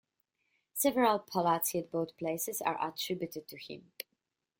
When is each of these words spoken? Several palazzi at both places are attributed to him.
Several 0.73 1.19
palazzi 1.19 1.77
at 1.77 1.91
both 1.91 2.17
places 2.17 2.59
are 2.59 2.87
attributed 2.87 3.47
to 3.49 3.55
him. 3.55 3.91